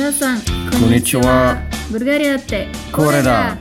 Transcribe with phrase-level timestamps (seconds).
[0.00, 1.60] 皆さんこんにちは。
[1.92, 3.58] ブルガリアってこれだ。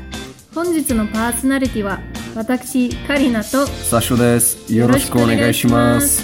[0.55, 1.99] 本日のパーソナリティは
[2.33, 4.73] 私カリナとサショです。
[4.73, 6.23] よろしくお願いします。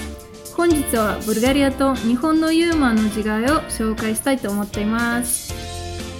[0.56, 5.54] 本日はブルガリアと日本のユーモアの違いを紹介したいと思っています。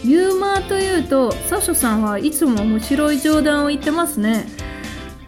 [0.04, 4.46] ユーモアというとサショさんはいつも面白い冗談を言ってますね。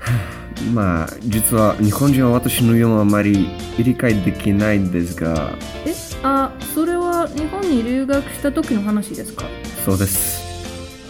[0.75, 3.47] まあ実は日本人は私のユーモアあまり
[3.79, 5.53] 理解できないんですが。
[5.85, 6.85] えあそ
[7.37, 9.45] 日本に留学した時の話ですか？
[9.85, 10.45] そうです。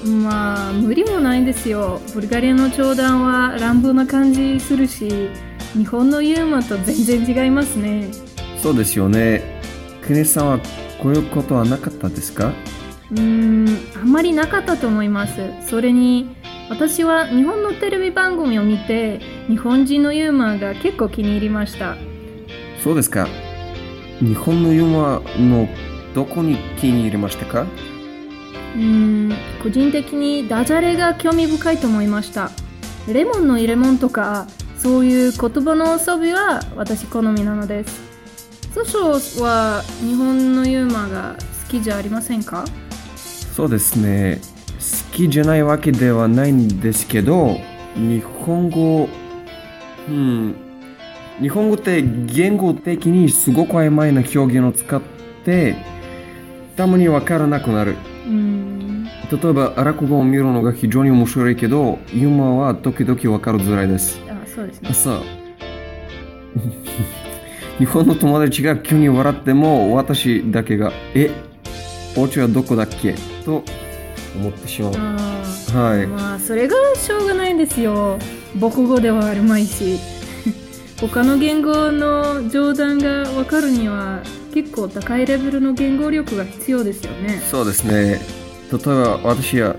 [0.05, 1.99] まあ無理もないんですよ。
[2.13, 5.29] ブルガリアの長談は乱暴な感じするし
[5.73, 8.09] 日本のユーモアと全然違いますね。
[8.61, 9.41] そうですよね。
[10.01, 10.59] 国さんは
[11.01, 12.53] こういうことはなかったですか？
[13.11, 13.67] うーん
[13.99, 15.33] あんまりなかったと思います。
[15.67, 16.35] それに
[16.69, 21.95] 私は日本のテレビ番組を見て日本人のユーモアが結構気に入りました。
[22.83, 23.27] そうですか。
[24.19, 25.67] 日本のユーモアの
[26.17, 27.61] どこに気に入りましたか？
[27.61, 32.49] うーん個人的にダジャレが興味深いと思いました。
[33.07, 34.47] レモンの入れ物とか
[34.79, 38.01] そういう言葉の遊びは私好みなのです。
[38.73, 42.65] ソショは日本のユーモアが好きじゃありませんか？
[43.53, 44.41] そうですね。
[45.11, 47.57] 好きじゃないわけではないんですけど
[47.95, 49.07] 日本語
[50.09, 50.55] うん
[51.39, 54.99] 日本語って言語的にすごく曖昧な表現を使っ
[55.45, 55.75] て
[56.77, 57.95] たまにわからなくなる。
[58.25, 59.03] うーん。
[59.05, 64.21] 例えば落語を見るのが非常に面白いけどユーモアは時々わかりづらいです。
[64.29, 64.93] あそうですね。
[64.93, 65.19] さ
[67.79, 71.29] 日本の友達が急に笑っても私だけが「え
[72.15, 73.13] お家はどこだっけ?」
[73.45, 73.63] と
[74.35, 74.93] 思ってしまう。
[75.77, 76.07] はい。
[76.07, 78.17] まあそれがしょうがないんですよ。
[78.59, 79.97] 母国語ではあるまいし。
[81.01, 84.19] 他の言語の冗談が分かるには
[84.61, 88.19] 結構高いレベルの言語力が必要ですよね、そうですね。
[88.71, 89.75] 例えば私は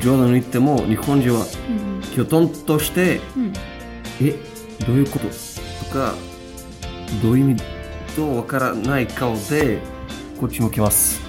[0.00, 2.02] 冗談を言っても日本人はうん。
[2.02, 3.52] きょとんとしてうん
[4.20, 4.34] 「え
[4.86, 5.26] どういうこと?」
[5.88, 6.14] とか
[7.22, 7.62] どういう意味？
[8.16, 9.78] とわからない顔で
[10.38, 11.20] こっち向きます。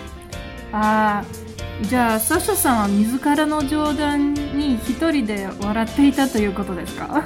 [0.74, 7.24] ああじゃあサシャさんは自らの冗談に一人で笑っていたということですか？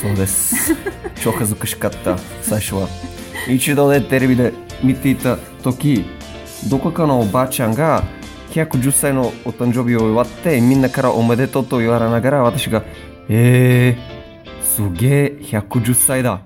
[0.00, 0.72] そうです。
[1.20, 2.88] 超恥ずかしかった最初は。
[3.48, 6.04] 一度ねテレビで見ていた時
[6.68, 8.04] どこかのおばあちゃんが
[8.50, 12.82] 110歳のお誕生日を祝ってみんなからおめでとうと言われながら私が
[13.28, 16.40] 「えー、すげえ110歳だ。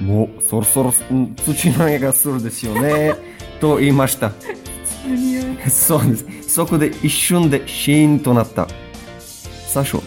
[0.00, 3.14] もうそろそろん土の絵がするですよね」
[3.60, 4.32] と言いました。
[5.68, 6.26] そうです。
[6.48, 8.66] そこで一瞬でシーンとなった。
[9.74, 9.98] 最初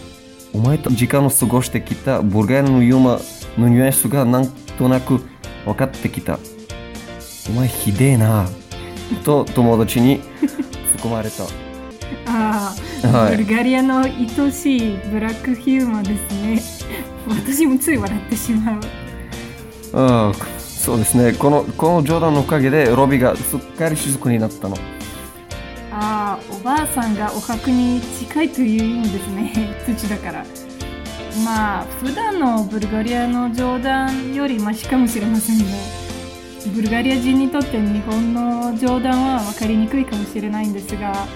[0.52, 3.20] お前と時間を過ごしてきたブルガリアのユーモア
[3.58, 4.46] のニュアンスがなん
[4.78, 5.20] となく
[5.64, 6.38] 分かってきた
[7.48, 8.48] お前ひでえな。
[9.24, 10.22] と友達に突っ
[11.02, 11.44] 込まれた。
[12.26, 13.36] ああ、はい。
[13.36, 16.62] ブルガリアの愛しいブラックヒューマンですね。
[17.28, 18.80] 私もつい笑ってしまう。
[19.94, 21.32] ああそうですね。
[21.32, 24.76] このこの冗談のおかげでロビーがすっかり静かになったの。
[25.92, 29.74] ああおばあさんがお墓に近いという意味ですね。
[29.96, 30.44] 土だから。
[31.44, 36.07] まあ普段のブルガリアの冗談よりマシかもしれませんね
[36.74, 41.26] ブルガリア人にとって日本の冗談は分かりにくいかもしれないんですが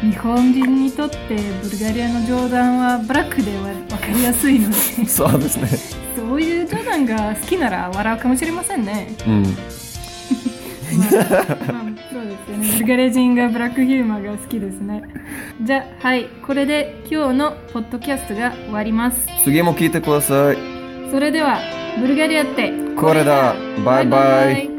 [0.00, 1.18] 日本人にとって
[1.62, 4.76] ブルガリアの冗談はブラックでは分かりやすいので
[5.06, 5.68] そうですね。
[6.16, 9.14] そういう冗談が好きなら笑うかもしれませんね。
[9.26, 9.42] うん。
[9.42, 9.50] まあ、
[11.72, 11.82] まあ、
[12.12, 12.68] そうですよね。
[12.72, 15.02] ブルガリア人がブラックヒューマーが好きですね。
[15.62, 19.26] じゃあ、はい、これで今日のポッドキャストが終わります。
[19.44, 20.56] 次も聞いてください。
[21.10, 21.58] それでは、
[22.00, 23.54] ブルガリアってこれだ。
[23.84, 24.66] バイバイ。
[24.66, 24.69] イ